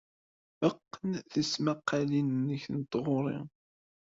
Qqen 0.73 1.11
tismaqqalin-nnek 1.31 2.63
n 2.75 2.79
tɣuri. 2.91 3.39